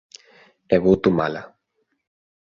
E 0.73 0.77
vou 0.83 0.95
tomala. 1.03 1.43